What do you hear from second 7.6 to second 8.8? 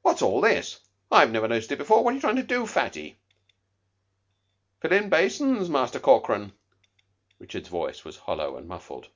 voice was hollow and